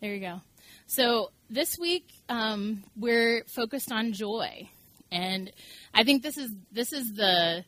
[0.00, 0.40] There you go.
[0.86, 4.68] So this week um, we're focused on joy,
[5.10, 5.52] and
[5.92, 7.64] I think this is this is the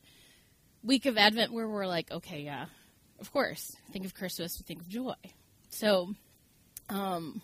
[0.81, 2.67] week of Advent where we're like, okay, yeah,
[3.19, 5.13] of course, think of Christmas, think of joy.
[5.69, 6.13] So,
[6.89, 7.41] um,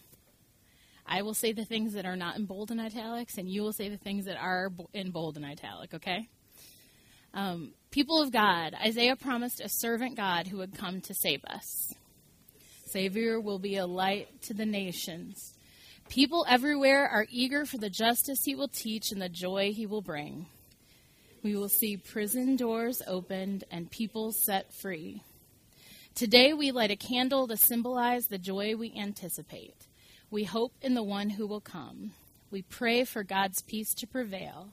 [1.06, 3.74] I will say the things that are not in bold and italics, and you will
[3.74, 5.94] say the things that are in bold and italic.
[5.94, 6.30] Okay.
[7.34, 11.94] Um, people of God, Isaiah promised a servant God who would come to save us.
[12.98, 15.54] Savior will be a light to the nations.
[16.10, 20.02] People everywhere are eager for the justice he will teach and the joy he will
[20.02, 20.48] bring.
[21.44, 25.22] We will see prison doors opened and people set free.
[26.16, 29.86] Today we light a candle to symbolize the joy we anticipate.
[30.32, 32.14] We hope in the one who will come.
[32.50, 34.70] We pray for God's peace to prevail.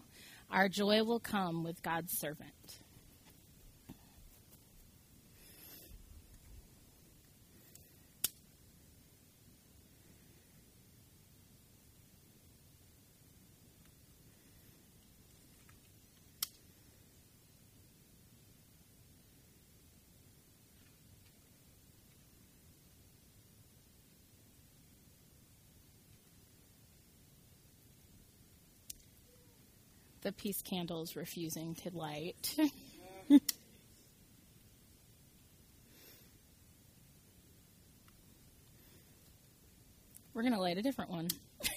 [0.51, 2.79] Our joy will come with God's servant.
[30.25, 32.57] The peace candle is refusing to light.
[40.33, 41.29] We're going to light a different one.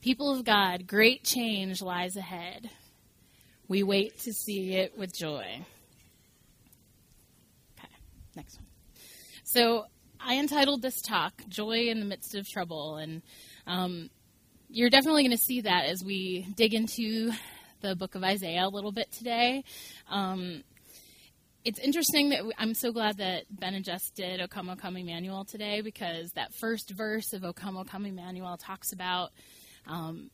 [0.00, 2.70] People of God, great change lies ahead.
[3.66, 5.64] We wait to see it with joy.
[7.78, 7.88] Okay,
[8.36, 8.66] next one.
[9.44, 9.86] So
[10.20, 13.22] I entitled this talk "Joy in the Midst of Trouble," and
[13.66, 14.10] um,
[14.68, 17.32] you're definitely going to see that as we dig into
[17.80, 19.64] the book of Isaiah a little bit today.
[20.10, 20.62] Um,
[21.64, 24.76] it's interesting that we, I'm so glad that Ben and Jess did O Come, O
[24.76, 29.30] Come Emmanuel today because that first verse of O Come, O Come Emmanuel talks about
[29.86, 30.30] um,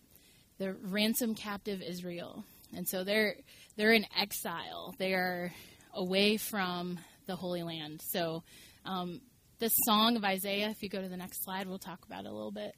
[0.59, 2.45] the ransom captive Israel
[2.75, 3.37] and so they're
[3.77, 4.95] they're in exile.
[4.99, 5.53] They are
[5.93, 8.01] away from the Holy Land.
[8.03, 8.43] So
[8.85, 9.21] um,
[9.59, 12.31] this song of Isaiah, if you go to the next slide, we'll talk about it
[12.31, 12.75] a little bit.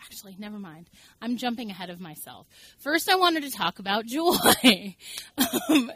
[0.00, 0.90] Actually, never mind.
[1.20, 2.48] I'm jumping ahead of myself.
[2.78, 4.34] First, I wanted to talk about joy.
[5.38, 5.92] um,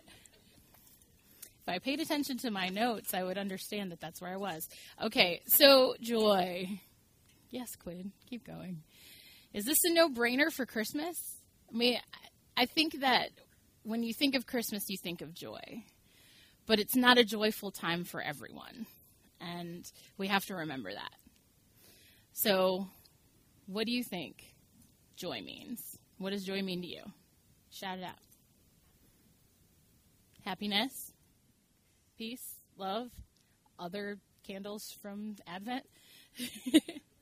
[1.66, 4.69] if I paid attention to my notes, I would understand that that's where I was.
[5.03, 6.69] Okay, so joy.
[7.50, 8.82] Yes, Quinn, keep going.
[9.53, 11.16] Is this a no brainer for Christmas?
[11.72, 11.99] I mean,
[12.56, 13.31] I think that
[13.83, 15.84] when you think of Christmas, you think of joy.
[16.67, 18.87] But it's not a joyful time for everyone.
[19.41, 21.12] And we have to remember that.
[22.33, 22.89] So,
[23.67, 24.55] what do you think
[25.17, 25.99] joy means?
[26.19, 27.03] What does joy mean to you?
[27.71, 28.15] Shout it out.
[30.44, 31.12] Happiness,
[32.17, 33.11] peace, love,
[33.78, 35.84] other candles from Advent.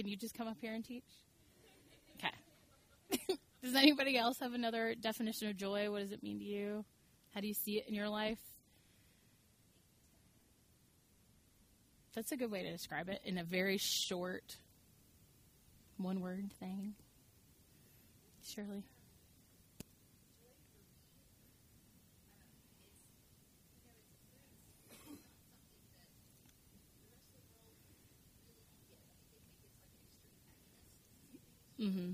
[0.00, 1.04] Can you just come up here and teach?
[2.16, 3.36] Okay.
[3.62, 5.90] does anybody else have another definition of joy?
[5.90, 6.86] What does it mean to you?
[7.34, 8.38] How do you see it in your life?
[12.14, 14.56] That's a good way to describe it in a very short,
[15.98, 16.94] one word thing.
[18.42, 18.84] Shirley.
[31.80, 32.12] Mm-hmm.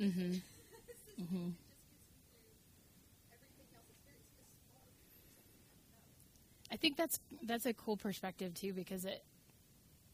[0.00, 0.34] Mm-hmm.
[1.20, 1.48] mm-hmm.
[6.70, 9.22] I think that's that's a cool perspective too because it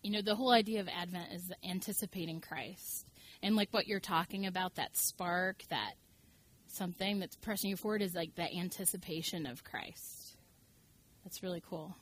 [0.02, 3.06] you know, the whole idea of Advent is anticipating Christ.
[3.42, 5.94] And like what you're talking about, that spark, that
[6.66, 10.36] something that's pressing you forward is like that anticipation of Christ.
[11.24, 11.96] That's really cool.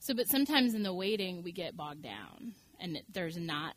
[0.00, 3.74] So, but sometimes in the waiting, we get bogged down and there's not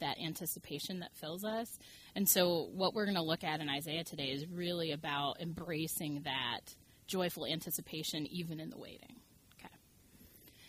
[0.00, 1.78] that anticipation that fills us.
[2.14, 6.22] And so, what we're going to look at in Isaiah today is really about embracing
[6.24, 6.74] that
[7.06, 9.16] joyful anticipation even in the waiting.
[9.58, 9.72] Okay.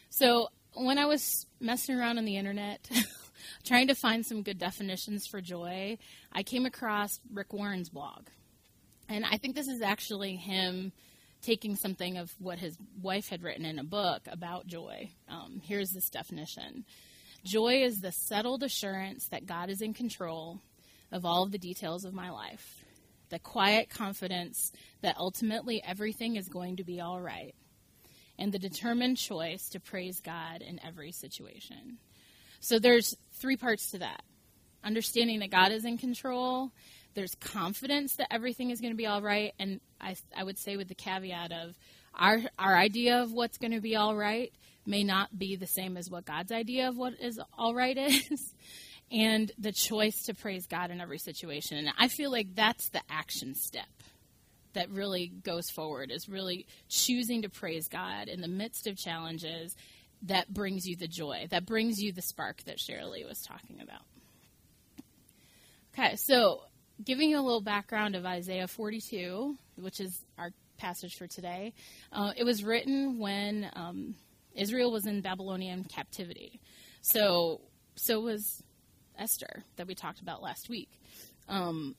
[0.10, 2.90] So, when I was messing around on the internet,
[3.64, 5.98] trying to find some good definitions for joy,
[6.32, 8.28] I came across Rick Warren's blog.
[9.08, 10.92] And I think this is actually him
[11.42, 15.10] taking something of what his wife had written in a book about joy.
[15.30, 16.86] Um, here's this definition
[17.44, 20.60] Joy is the settled assurance that God is in control
[21.12, 22.84] of all of the details of my life,
[23.30, 27.54] the quiet confidence that ultimately everything is going to be all right,
[28.38, 31.98] and the determined choice to praise God in every situation.
[32.60, 34.24] So there's three parts to that
[34.84, 36.72] understanding that God is in control,
[37.16, 40.78] there's confidence that everything is going to be all right, and I, I would say
[40.78, 41.76] with the caveat of
[42.14, 44.54] our, our idea of what's going to be all right
[44.86, 48.54] may not be the same as what God's idea of what is all right is.
[49.12, 51.78] and the choice to praise God in every situation.
[51.78, 53.86] And I feel like that's the action step
[54.76, 59.76] that really goes forward is really choosing to praise God in the midst of challenges
[60.24, 64.02] that brings you the joy, that brings you the spark that Shirley was talking about.
[65.94, 66.62] Okay, so
[67.04, 71.74] giving you a little background of Isaiah 42, which is our passage for today,
[72.12, 74.16] uh, it was written when um,
[74.54, 76.60] Israel was in Babylonian captivity.
[77.02, 77.62] So,
[77.96, 78.64] so was
[79.18, 80.90] Esther that we talked about last week.
[81.48, 81.96] Um,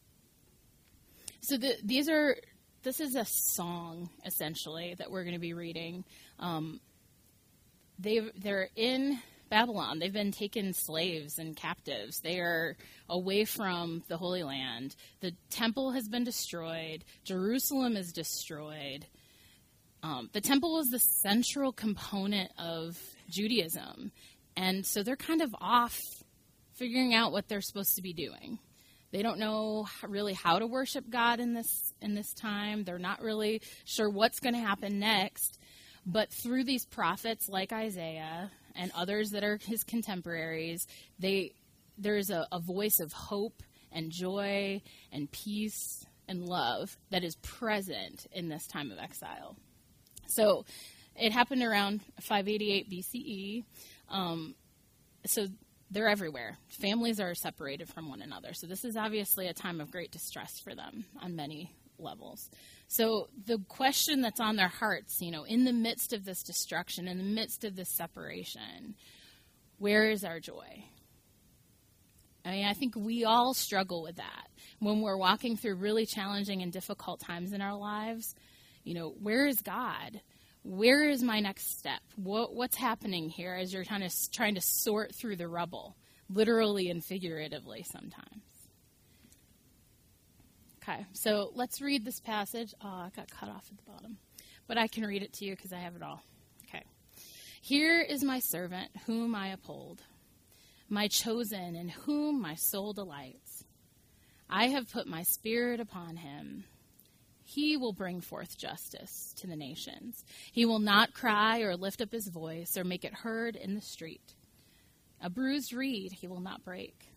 [1.40, 2.36] so the, these are
[2.86, 6.04] this is a song essentially that we're going to be reading.
[6.38, 6.78] Um,
[7.98, 9.18] they they're in
[9.50, 9.98] Babylon.
[9.98, 12.20] They've been taken slaves and captives.
[12.20, 12.76] They are
[13.08, 14.94] away from the Holy Land.
[15.18, 17.04] The temple has been destroyed.
[17.24, 19.06] Jerusalem is destroyed.
[20.04, 22.96] Um, the temple was the central component of
[23.28, 24.12] Judaism.
[24.56, 25.98] And so they're kind of off
[26.74, 28.60] figuring out what they're supposed to be doing.
[29.12, 32.84] They don't know really how to worship God in this in this time.
[32.84, 35.58] They're not really sure what's going to happen next.
[36.04, 40.86] But through these prophets like Isaiah and others that are his contemporaries,
[41.18, 41.52] they
[41.98, 43.62] there's a, a voice of hope
[43.92, 44.82] and joy
[45.12, 49.56] and peace and love that is present in this time of exile.
[50.26, 50.64] So
[51.14, 53.64] it happened around 588 BCE.
[54.10, 54.54] Um,
[55.24, 55.46] so
[55.90, 56.58] they're everywhere.
[56.68, 58.52] Families are separated from one another.
[58.52, 62.50] So this is obviously a time of great distress for them on many levels.
[62.88, 67.08] So the question that's on their hearts, you know, in the midst of this destruction,
[67.08, 68.94] in the midst of this separation,
[69.78, 70.84] where is our joy?
[72.44, 74.48] I mean, I think we all struggle with that
[74.78, 78.34] when we're walking through really challenging and difficult times in our lives.
[78.84, 80.20] You know, where is God?
[80.68, 82.00] Where is my next step?
[82.16, 85.96] What, what's happening here as you're kind of trying to sort through the rubble,
[86.28, 88.42] literally and figuratively sometimes?
[90.82, 92.74] Okay, so let's read this passage.
[92.82, 94.18] Oh, I got cut off at the bottom,
[94.66, 96.20] but I can read it to you because I have it all.
[96.68, 96.82] Okay.
[97.62, 100.02] Here is my servant, whom I uphold,
[100.88, 103.62] my chosen, in whom my soul delights.
[104.50, 106.64] I have put my spirit upon him.
[107.48, 110.24] He will bring forth justice to the nations.
[110.50, 113.80] He will not cry or lift up his voice or make it heard in the
[113.80, 114.34] street.
[115.22, 117.08] A bruised reed he will not break,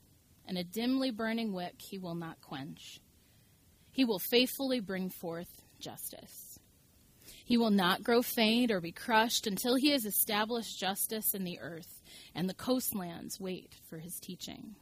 [0.47, 3.01] and a dimly burning wick he will not quench.
[3.91, 6.59] He will faithfully bring forth justice.
[7.43, 11.59] He will not grow faint or be crushed until he has established justice in the
[11.59, 12.03] earth,
[12.35, 14.75] and the coastlands wait for his teaching.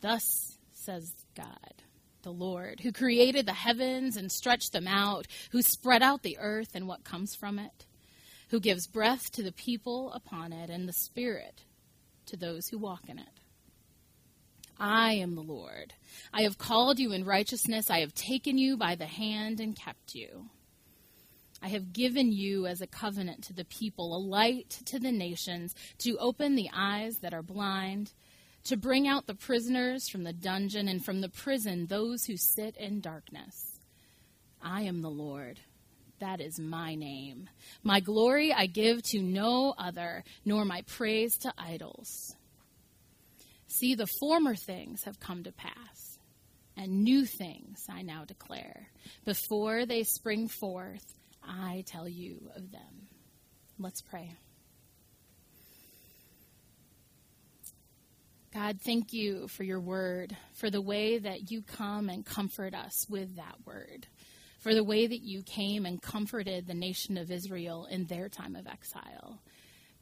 [0.00, 1.82] Thus says God,
[2.22, 6.70] the Lord, who created the heavens and stretched them out, who spread out the earth
[6.74, 7.86] and what comes from it,
[8.50, 11.62] who gives breath to the people upon it and the spirit
[12.26, 13.40] to those who walk in it.
[14.78, 15.94] I am the Lord.
[16.32, 17.90] I have called you in righteousness.
[17.90, 20.50] I have taken you by the hand and kept you.
[21.62, 25.74] I have given you as a covenant to the people, a light to the nations,
[25.98, 28.12] to open the eyes that are blind,
[28.64, 32.76] to bring out the prisoners from the dungeon, and from the prison those who sit
[32.76, 33.78] in darkness.
[34.62, 35.58] I am the Lord.
[36.20, 37.48] That is my name.
[37.82, 42.36] My glory I give to no other, nor my praise to idols.
[43.66, 46.18] See, the former things have come to pass,
[46.76, 48.88] and new things I now declare.
[49.24, 51.04] Before they spring forth,
[51.42, 53.08] I tell you of them.
[53.78, 54.36] Let's pray.
[58.52, 63.06] God, thank you for your word, for the way that you come and comfort us
[63.08, 64.06] with that word,
[64.60, 68.54] for the way that you came and comforted the nation of Israel in their time
[68.54, 69.40] of exile.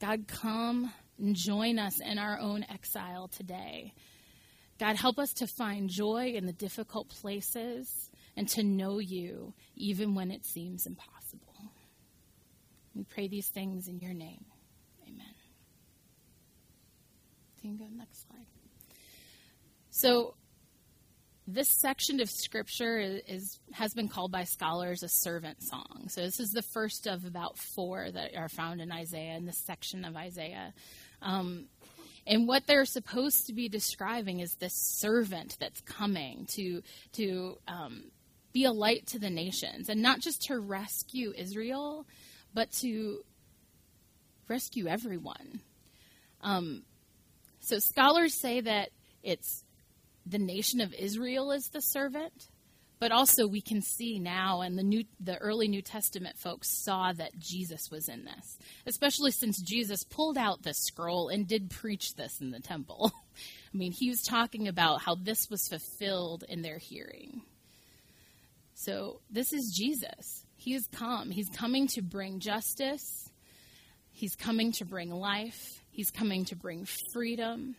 [0.01, 3.95] God, come and join us in our own exile today.
[4.81, 10.17] God, help us to find joy in the difficult places and to know you even
[10.17, 11.71] when it seems impossible.
[12.97, 14.45] We pray these things in your name.
[17.65, 17.79] Amen.
[17.79, 18.47] go next slide.
[19.91, 20.35] So,
[21.47, 26.05] this section of scripture is, is, has been called by scholars a servant song.
[26.09, 29.59] So this is the first of about four that are found in Isaiah in this
[29.59, 30.73] section of Isaiah.
[31.23, 31.67] Um,
[32.27, 36.83] and what they're supposed to be describing is this servant that's coming to
[37.15, 38.05] to um,
[38.53, 42.07] be a light to the nations, and not just to rescue Israel,
[42.53, 43.25] but to
[44.49, 45.61] rescue everyone.
[46.43, 46.83] Um,
[47.61, 48.91] so scholars say that
[49.23, 49.65] it's
[50.27, 52.49] the nation of Israel is the servant,
[52.99, 57.13] but also we can see now, and the new, the early New Testament folks saw
[57.13, 62.15] that Jesus was in this, especially since Jesus pulled out the scroll and did preach
[62.15, 63.13] this in the temple.
[63.75, 67.43] I mean, he was talking about how this was fulfilled in their hearing.
[68.75, 70.45] So this is Jesus.
[70.57, 71.31] He has come.
[71.31, 73.31] He's coming to bring justice.
[74.11, 75.80] He's coming to bring life.
[75.91, 77.77] He's coming to bring freedom.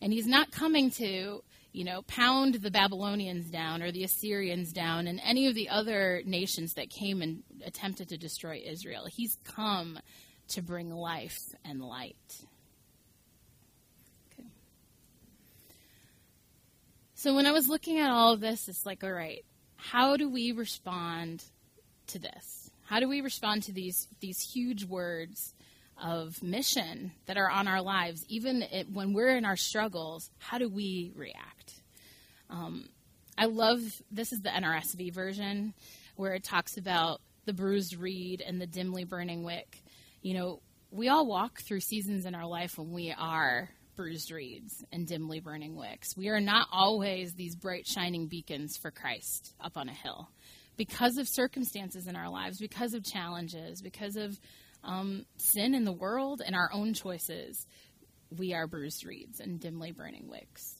[0.00, 5.06] And he's not coming to, you know, pound the Babylonians down or the Assyrians down
[5.06, 9.06] and any of the other nations that came and attempted to destroy Israel.
[9.06, 9.98] He's come
[10.48, 12.16] to bring life and light.
[14.32, 14.48] Okay.
[17.14, 19.44] So when I was looking at all of this, it's like, all right,
[19.76, 21.42] how do we respond
[22.08, 22.70] to this?
[22.86, 25.54] How do we respond to these these huge words
[26.02, 30.58] of mission that are on our lives, even it, when we're in our struggles, how
[30.58, 31.82] do we react?
[32.50, 32.88] Um,
[33.36, 35.74] I love this is the NRSV version
[36.16, 39.82] where it talks about the bruised reed and the dimly burning wick.
[40.22, 44.84] You know, we all walk through seasons in our life when we are bruised reeds
[44.92, 46.16] and dimly burning wicks.
[46.16, 50.28] We are not always these bright shining beacons for Christ up on a hill
[50.76, 54.38] because of circumstances in our lives, because of challenges, because of
[54.84, 57.66] um, sin in the world and our own choices,
[58.36, 60.76] we are bruised reeds and dimly burning wicks.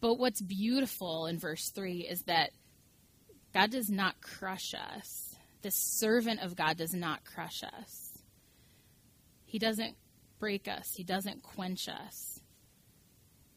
[0.00, 2.50] But what's beautiful in verse 3 is that
[3.52, 5.34] God does not crush us.
[5.62, 8.18] The servant of God does not crush us.
[9.44, 9.96] He doesn't
[10.38, 12.40] break us, He doesn't quench us.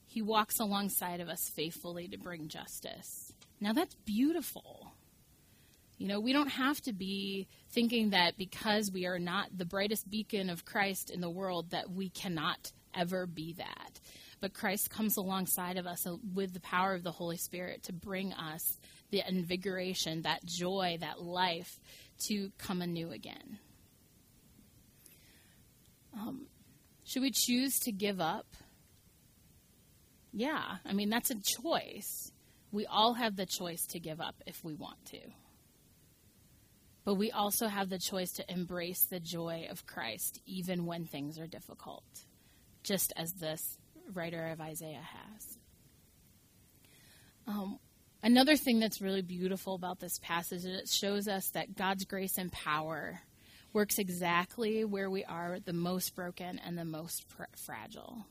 [0.05, 3.33] He walks alongside of us faithfully to bring justice.
[3.59, 4.93] Now that's beautiful.
[5.97, 10.09] You know, we don't have to be thinking that because we are not the brightest
[10.09, 13.99] beacon of Christ in the world that we cannot ever be that.
[14.39, 18.31] But Christ comes alongside of us with the power of the Holy Spirit to bring
[18.33, 18.77] us
[19.09, 21.79] the invigoration, that joy, that life
[22.27, 23.57] to come anew again.
[26.13, 26.47] Um,
[27.03, 28.45] should we choose to give up?
[30.31, 32.31] Yeah, I mean, that's a choice.
[32.71, 35.19] We all have the choice to give up if we want to.
[37.07, 41.39] But we also have the choice to embrace the joy of Christ even when things
[41.39, 42.03] are difficult,
[42.83, 43.77] just as this
[44.13, 45.57] writer of Isaiah has.
[47.47, 47.79] Um,
[48.21, 52.37] another thing that's really beautiful about this passage is it shows us that God's grace
[52.37, 53.21] and power
[53.71, 58.25] works exactly where we are the most broken and the most pr- fragile.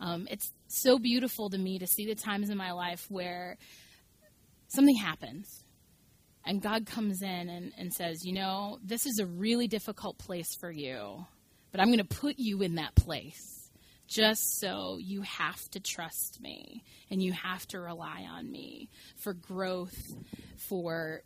[0.00, 3.58] Um, it's so beautiful to me to see the times in my life where
[4.68, 5.63] something happens
[6.44, 10.54] and God comes in and, and says, You know, this is a really difficult place
[10.60, 11.26] for you,
[11.72, 13.70] but I'm going to put you in that place
[14.06, 19.32] just so you have to trust me and you have to rely on me for
[19.32, 19.96] growth,
[20.68, 21.22] for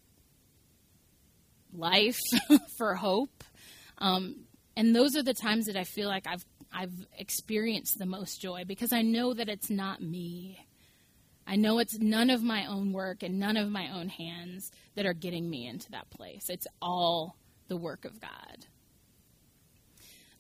[1.73, 2.21] life,
[2.79, 3.45] for hope.
[3.99, 4.45] Um,
[4.77, 8.65] and those are the times that I feel like I've I've experienced the most joy
[8.67, 10.59] because I know that it's not me.
[11.51, 15.07] I know it's none of my own work and none of my own hands that
[15.07, 16.51] are getting me into that place.
[16.51, 17.37] It's all
[17.69, 18.67] the work of God.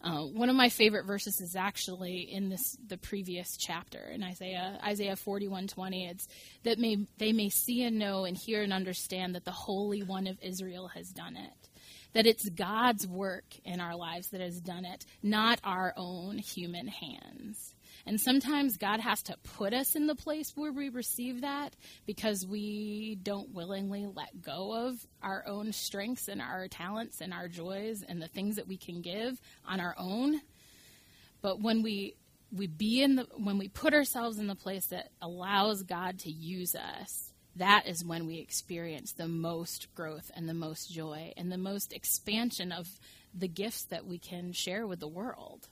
[0.05, 4.79] Uh, one of my favorite verses is actually in this the previous chapter in Isaiah
[4.85, 6.07] Isaiah forty one twenty.
[6.07, 6.29] It's
[6.63, 10.27] that may they may see and know and hear and understand that the Holy One
[10.27, 11.69] of Israel has done it.
[12.13, 16.87] That it's God's work in our lives that has done it, not our own human
[16.87, 17.75] hands.
[18.09, 22.47] And sometimes God has to put us in the place where we receive that because
[22.47, 28.03] we don't willingly let go of our own strengths and our talents and our joys
[28.03, 30.41] and the things that we can give on our own.
[31.43, 32.15] But when we
[32.51, 36.31] we be in the when we put ourselves in the place that allows God to
[36.31, 41.53] use us, that is when we experience the most growth and the most joy and
[41.53, 42.89] the most expansion of
[43.35, 45.69] the gifts that we can share with the world.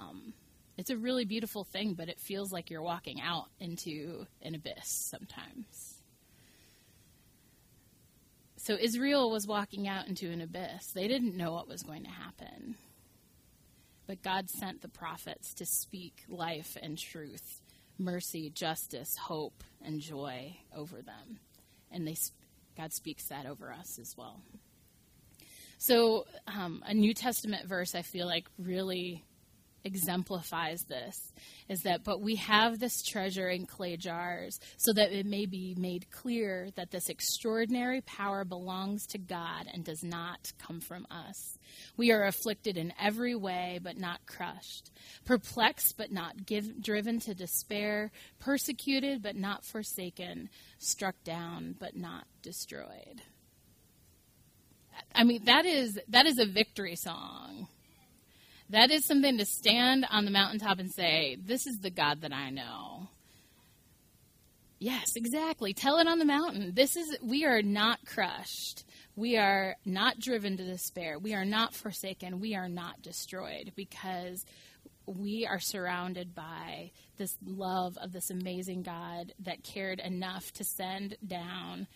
[0.00, 0.34] Um,
[0.80, 4.86] it's a really beautiful thing, but it feels like you're walking out into an abyss
[4.86, 6.02] sometimes.
[8.56, 10.88] So Israel was walking out into an abyss.
[10.94, 12.76] They didn't know what was going to happen.
[14.10, 17.60] but God sent the prophets to speak life and truth,
[17.96, 21.38] mercy, justice, hope, and joy over them.
[21.92, 22.16] And they,
[22.76, 24.42] God speaks that over us as well.
[25.78, 29.24] So, um, a New Testament verse I feel like really
[29.84, 31.32] exemplifies this
[31.68, 35.74] is that, but we have this treasure in clay jars so that it may be
[35.78, 41.58] made clear that this extraordinary power belongs to God and does not come from us.
[41.96, 44.90] We are afflicted in every way, but not crushed,
[45.24, 52.24] perplexed, but not give, driven to despair, persecuted, but not forsaken, struck down, but not
[52.42, 53.22] destroyed.
[55.14, 57.68] I mean, that is that is a victory song
[58.70, 62.32] that is something to stand on the mountaintop and say, This is the God that
[62.32, 63.08] I know.
[64.78, 65.74] Yes, exactly.
[65.74, 66.72] Tell it on the mountain.
[66.74, 68.84] This is we are not crushed.
[69.14, 71.18] We are not driven to despair.
[71.18, 72.40] We are not forsaken.
[72.40, 74.46] We are not destroyed because
[75.04, 81.16] we are surrounded by this love of this amazing God that cared enough to send
[81.26, 81.86] down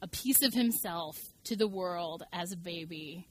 [0.00, 3.26] a piece of himself to the world as a baby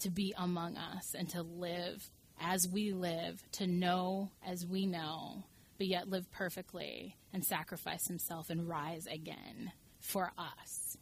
[0.00, 5.44] to be among us and to live as we live, to know as we know,
[5.76, 10.96] but yet live perfectly and sacrifice himself and rise again for us.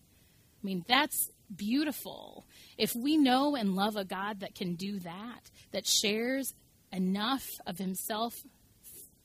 [0.62, 2.44] I mean, that's beautiful.
[2.76, 6.54] If we know and love a God that can do that, that shares
[6.92, 8.34] enough of himself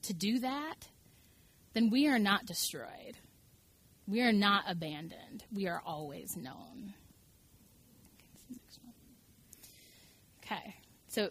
[0.03, 0.87] to do that,
[1.73, 3.17] then we are not destroyed.
[4.07, 5.45] We are not abandoned.
[5.53, 6.93] We are always known.
[10.51, 10.75] Okay.
[11.08, 11.29] So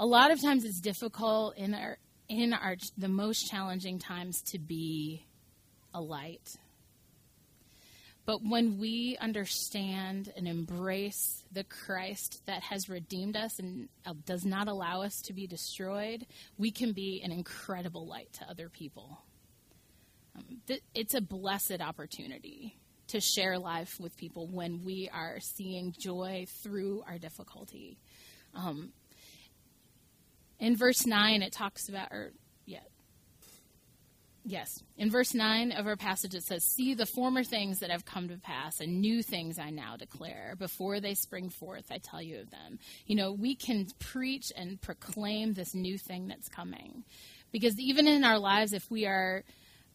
[0.00, 4.58] a lot of times it's difficult in our in our the most challenging times to
[4.58, 5.26] be
[5.94, 6.56] a light.
[8.24, 14.44] But when we understand and embrace the Christ that has redeemed us and uh, does
[14.44, 16.26] not allow us to be destroyed,
[16.58, 19.22] we can be an incredible light to other people.
[20.36, 25.94] Um, th- it's a blessed opportunity to share life with people when we are seeing
[25.98, 27.98] joy through our difficulty.
[28.54, 28.92] Um,
[30.58, 32.32] in verse 9, it talks about, or,
[32.66, 32.80] yeah.
[34.44, 34.82] Yes.
[34.96, 38.28] In verse 9 of our passage, it says, See the former things that have come
[38.28, 40.54] to pass, and new things I now declare.
[40.58, 42.78] Before they spring forth, I tell you of them.
[43.06, 47.04] You know, we can preach and proclaim this new thing that's coming.
[47.52, 49.44] Because even in our lives, if we are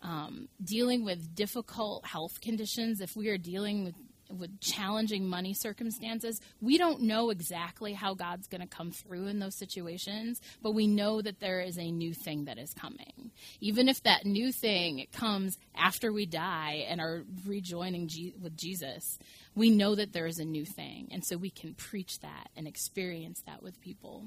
[0.04, 3.96] um, dealing with difficult health conditions, if we are dealing with
[4.40, 9.40] with challenging money circumstances, we don't know exactly how God's going to come through in
[9.40, 13.32] those situations, but we know that there is a new thing that is coming.
[13.60, 18.10] Even if that new thing comes after we die and are rejoining
[18.42, 19.20] with Jesus,
[19.56, 22.68] we know that there is a new thing, and so we can preach that and
[22.68, 24.26] experience that with people.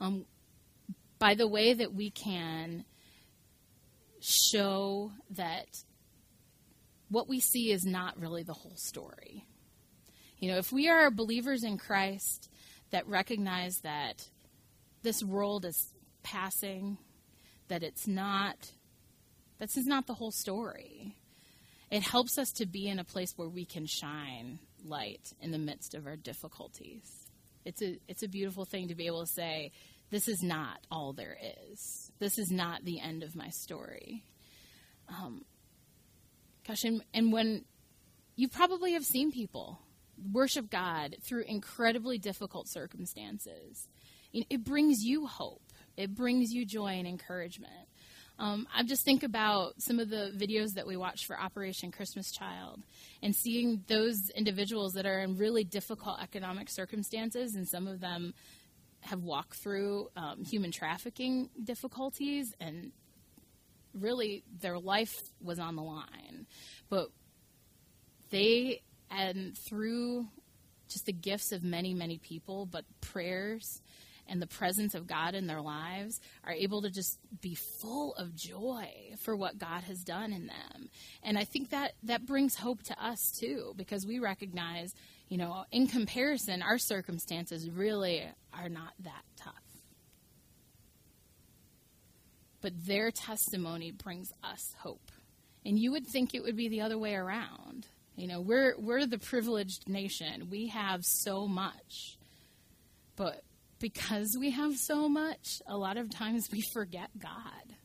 [0.00, 0.26] Um,
[1.18, 2.84] by the way that we can
[4.26, 5.68] show that
[7.08, 9.44] what we see is not really the whole story.
[10.38, 12.50] You know, if we are believers in Christ
[12.90, 14.28] that recognize that
[15.02, 16.98] this world is passing,
[17.68, 18.72] that it's not,
[19.60, 21.16] this is not the whole story.
[21.90, 25.58] It helps us to be in a place where we can shine light in the
[25.58, 27.28] midst of our difficulties.
[27.64, 29.70] It's a, it's a beautiful thing to be able to say,
[30.10, 31.36] this is not all there
[31.70, 32.12] is.
[32.18, 34.22] This is not the end of my story.
[35.08, 35.44] Um,
[36.66, 37.64] gosh, and, and when
[38.36, 39.80] you probably have seen people
[40.32, 43.88] worship God through incredibly difficult circumstances,
[44.32, 45.62] it brings you hope.
[45.96, 47.72] It brings you joy and encouragement.
[48.38, 52.30] Um, I just think about some of the videos that we watch for Operation Christmas
[52.30, 52.82] Child
[53.22, 58.34] and seeing those individuals that are in really difficult economic circumstances, and some of them
[59.00, 62.92] have walked through um, human trafficking difficulties, and
[63.94, 66.46] really their life was on the line.
[66.88, 67.10] But
[68.30, 70.26] they, and through
[70.88, 73.80] just the gifts of many, many people, but prayers
[74.28, 78.34] and the presence of God in their lives are able to just be full of
[78.34, 80.90] joy for what God has done in them.
[81.22, 84.94] And I think that that brings hope to us too because we recognize
[85.28, 88.24] you know, in comparison, our circumstances really
[88.58, 89.54] are not that tough.
[92.60, 95.12] But their testimony brings us hope.
[95.64, 97.86] And you would think it would be the other way around.
[98.16, 100.48] You know, we're we're the privileged nation.
[100.50, 102.16] We have so much.
[103.14, 103.42] But
[103.78, 107.76] because we have so much, a lot of times we forget God.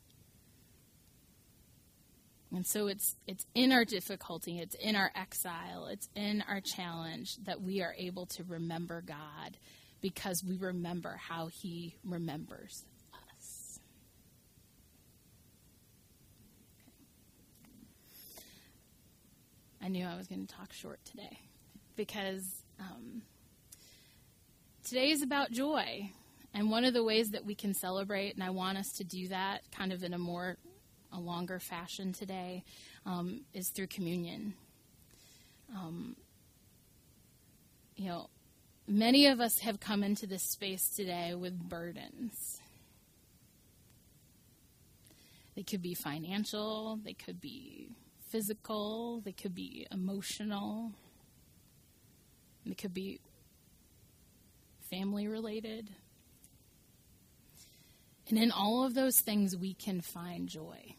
[2.54, 7.38] And so it's it's in our difficulty, it's in our exile, it's in our challenge
[7.46, 9.58] that we are able to remember God
[10.02, 13.80] because we remember how he remembers us.
[19.82, 21.40] I knew I was going to talk short today
[21.96, 23.22] because um,
[24.84, 26.12] today is about joy.
[26.54, 29.30] And one of the ways that we can celebrate, and I want us to do
[29.30, 30.58] that kind of in a more,
[31.14, 32.64] a longer fashion today,
[33.06, 34.54] um, is through communion.
[35.74, 36.18] Um,
[37.96, 38.30] you know,
[38.92, 42.60] many of us have come into this space today with burdens.
[45.56, 47.90] They could be financial, they could be
[48.30, 50.92] physical, they could be emotional,
[52.66, 53.20] they could be
[54.90, 55.90] family related.
[58.30, 60.96] And in all of those things, we can find joy.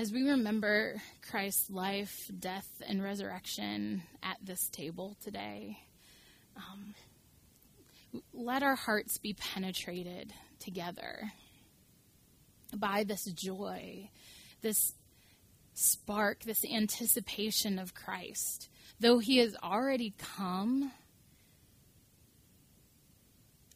[0.00, 5.78] As we remember Christ's life, death, and resurrection at this table today,
[6.56, 6.94] um,
[8.32, 11.32] let our hearts be penetrated together
[12.74, 14.08] by this joy,
[14.62, 14.94] this
[15.74, 18.70] spark, this anticipation of Christ.
[19.00, 20.92] Though he has already come,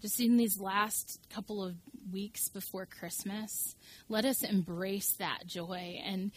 [0.01, 1.75] just in these last couple of
[2.13, 3.75] weeks before Christmas,
[4.09, 6.33] let us embrace that joy and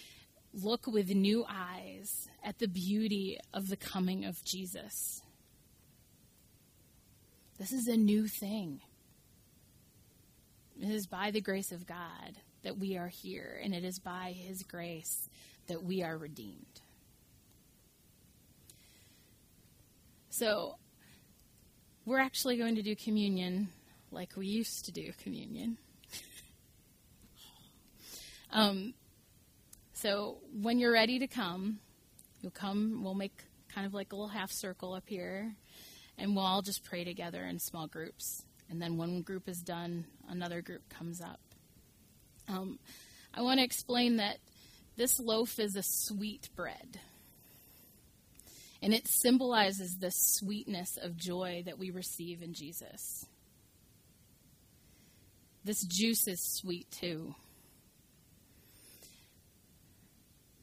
[0.53, 5.21] look with new eyes at the beauty of the coming of Jesus.
[7.57, 8.81] This is a new thing.
[10.79, 14.35] It is by the grace of God that we are here, and it is by
[14.37, 15.29] His grace
[15.67, 16.81] that we are redeemed.
[20.29, 20.75] So,
[22.05, 23.69] we're actually going to do communion
[24.11, 25.77] like we used to do communion.
[28.51, 28.93] um,
[29.93, 31.79] so, when you're ready to come,
[32.41, 33.43] you'll come, we'll make
[33.73, 35.55] kind of like a little half circle up here
[36.17, 38.43] and we'll all just pray together in small groups.
[38.69, 41.39] And then one group is done, another group comes up.
[42.49, 42.79] Um,
[43.33, 44.37] I want to explain that
[44.95, 46.99] this loaf is a sweet bread.
[48.81, 53.25] And it symbolizes the sweetness of joy that we receive in Jesus.
[55.67, 57.35] This juice is sweet too.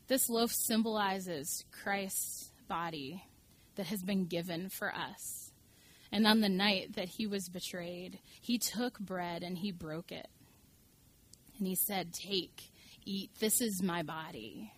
[0.08, 3.22] This loaf symbolizes Christ's body
[3.76, 5.52] that has been given for us.
[6.10, 10.28] And on the night that he was betrayed, he took bread and he broke it.
[11.58, 12.70] And he said, Take,
[13.04, 14.72] eat, this is my body.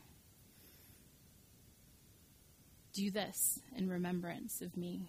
[2.94, 5.08] Do this in remembrance of me.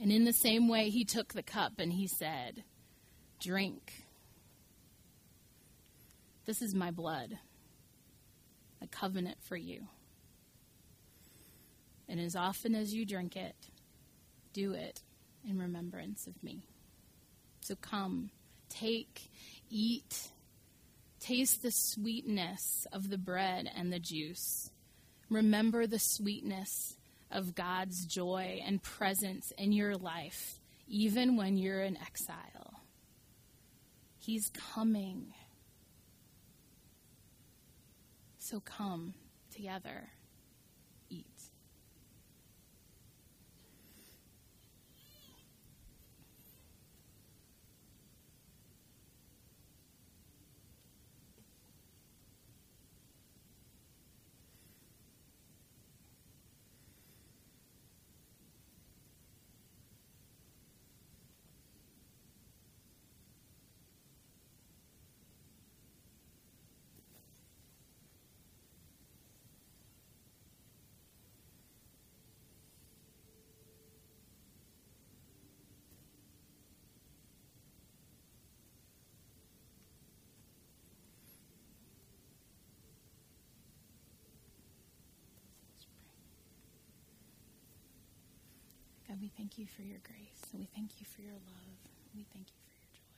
[0.00, 2.64] And in the same way, he took the cup and he said,
[3.38, 4.04] Drink.
[6.46, 7.38] This is my blood,
[8.82, 9.86] a covenant for you.
[12.08, 13.54] And as often as you drink it,
[14.52, 15.02] do it
[15.48, 16.64] in remembrance of me.
[17.60, 18.30] So come,
[18.68, 19.30] take,
[19.68, 20.30] eat,
[21.20, 24.70] taste the sweetness of the bread and the juice.
[25.28, 26.96] Remember the sweetness
[27.30, 32.80] of God's joy and presence in your life, even when you're in exile.
[34.18, 35.32] He's coming.
[38.38, 39.14] So come
[39.54, 40.10] together.
[89.30, 91.78] We thank you for your grace and we thank you for your love.
[92.18, 93.14] We thank you for your joy.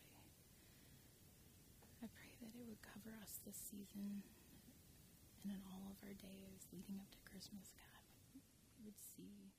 [2.05, 4.21] I pray that it would cover us this season
[5.41, 8.05] and in all of our days leading up to Christmas, God.
[8.77, 9.57] We would see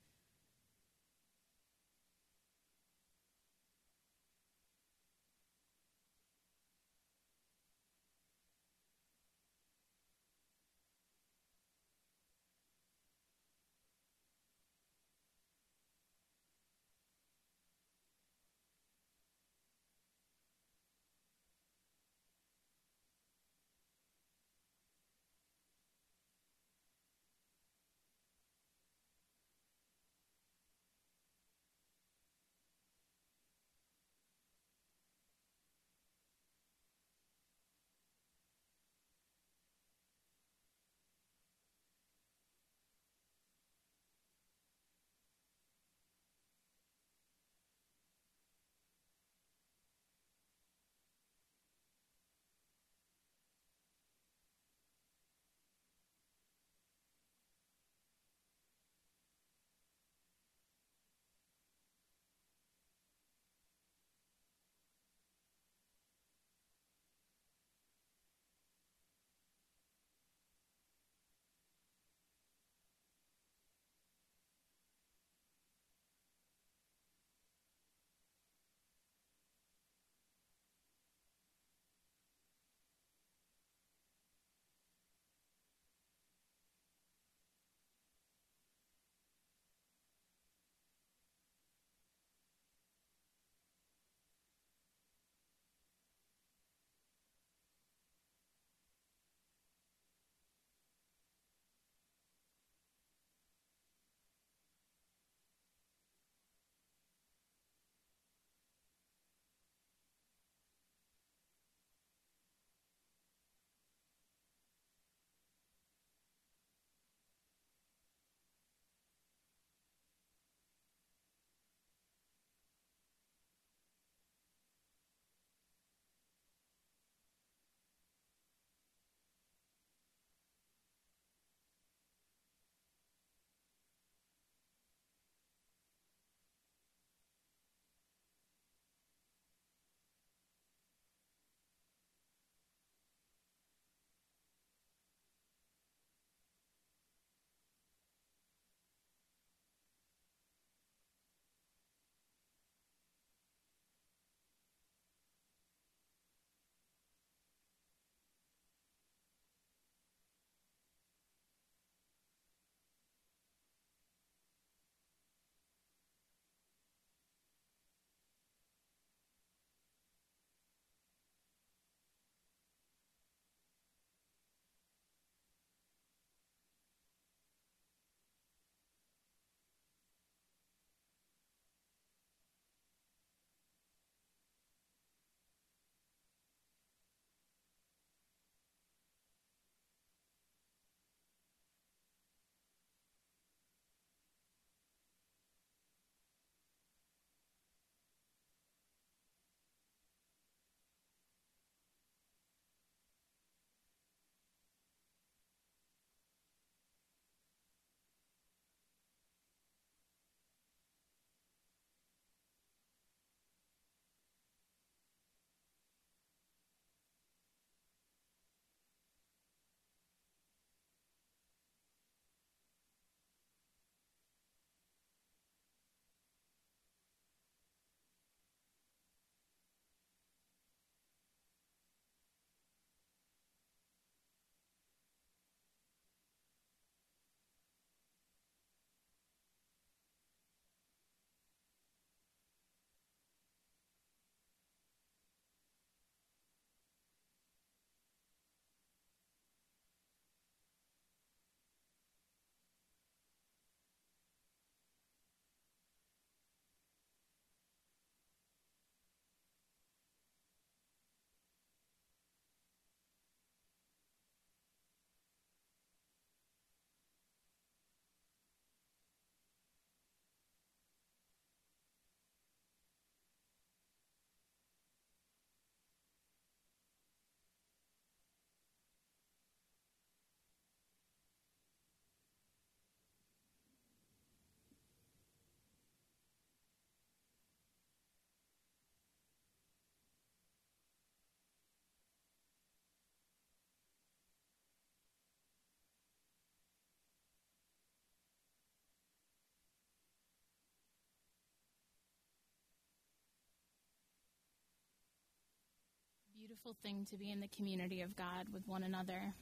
[306.53, 309.33] beautiful thing to be in the community of God with one another.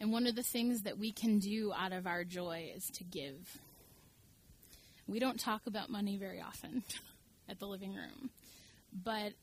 [0.00, 3.04] And one of the things that we can do out of our joy is to
[3.04, 3.60] give.
[5.06, 6.82] We don't talk about money very often
[7.48, 8.30] at the living room,
[8.92, 9.34] but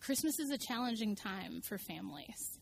[0.00, 2.60] Christmas is a challenging time for families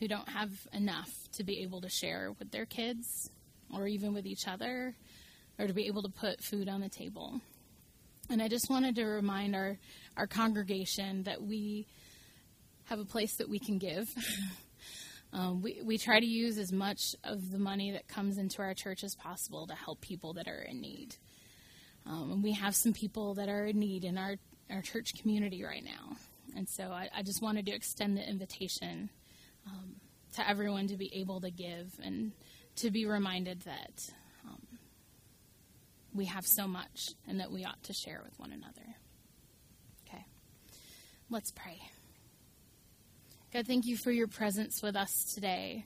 [0.00, 3.30] who don't have enough to be able to share with their kids
[3.74, 4.94] or even with each other
[5.58, 7.40] or to be able to put food on the table.
[8.32, 9.78] And I just wanted to remind our,
[10.16, 11.86] our congregation that we
[12.84, 14.08] have a place that we can give.
[15.34, 18.72] um, we, we try to use as much of the money that comes into our
[18.72, 21.14] church as possible to help people that are in need.
[22.06, 24.36] Um, and we have some people that are in need in our,
[24.70, 26.16] our church community right now.
[26.56, 29.10] And so I, I just wanted to extend the invitation
[29.66, 29.96] um,
[30.36, 32.32] to everyone to be able to give and
[32.76, 34.10] to be reminded that
[36.14, 38.96] we have so much and that we ought to share with one another.
[40.06, 40.24] Okay,
[41.30, 41.80] let's pray.
[43.52, 45.84] God, thank you for your presence with us today.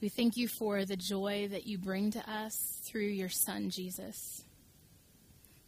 [0.00, 4.42] We thank you for the joy that you bring to us through your Son, Jesus.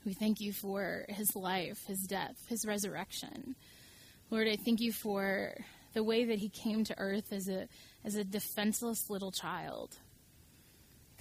[0.04, 3.56] We thank you for his life, his death, his resurrection.
[4.30, 5.54] Lord, I thank you for
[5.94, 7.68] the way that he came to earth as a
[8.04, 9.96] as a defenseless little child.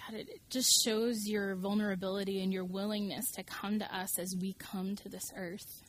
[0.09, 4.53] God, it just shows your vulnerability and your willingness to come to us as we
[4.53, 5.83] come to this earth.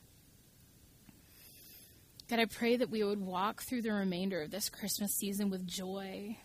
[2.29, 5.67] God, I pray that we would walk through the remainder of this Christmas season with
[5.67, 6.39] joy,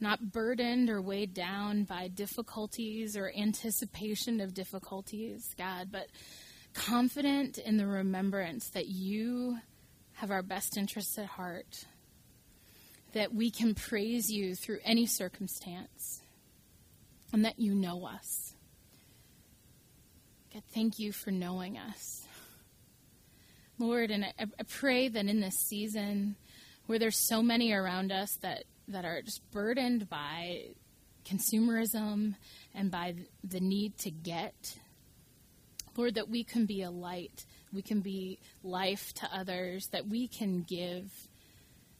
[0.00, 6.08] not burdened or weighed down by difficulties or anticipation of difficulties, God, but
[6.74, 9.58] confident in the remembrance that you
[10.14, 11.84] have our best interests at heart,
[13.12, 16.21] that we can praise you through any circumstance,
[17.32, 18.54] and that you know us.
[20.52, 22.26] God, thank you for knowing us.
[23.78, 26.36] Lord, and I, I pray that in this season
[26.86, 30.66] where there's so many around us that, that are just burdened by
[31.24, 32.34] consumerism
[32.74, 34.78] and by the need to get,
[35.96, 40.28] Lord, that we can be a light we can be life to others, that we
[40.28, 41.10] can give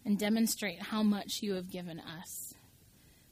[0.04, 2.51] and demonstrate how much you have given us,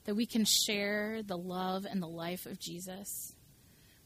[0.04, 3.34] that we can share the love and the life of Jesus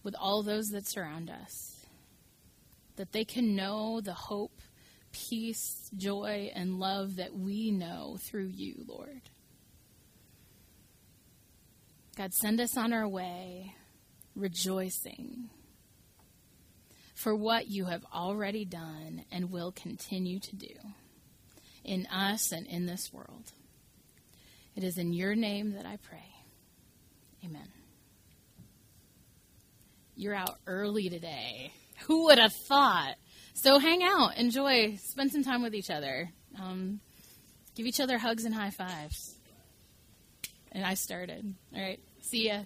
[0.03, 1.87] with all those that surround us,
[2.97, 4.61] that they can know the hope,
[5.13, 9.23] peace, joy, and love that we know through you, Lord.
[12.17, 13.75] God, send us on our way
[14.37, 15.51] rejoicing
[17.15, 20.75] for what you have already done and will continue to do
[21.85, 23.53] in us and in this world.
[24.77, 26.35] It is in your name that I pray.
[27.45, 27.69] Amen.
[30.17, 31.73] You're out early today.
[32.07, 33.15] Who would have thought?
[33.55, 37.01] So hang out, enjoy, spend some time with each other, um,
[37.75, 39.37] give each other hugs and high fives.
[40.73, 41.55] And I started.
[41.75, 42.63] All right, see ya.